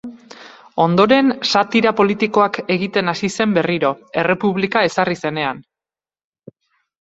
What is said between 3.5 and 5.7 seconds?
berriro, errepublika ezarri zenean.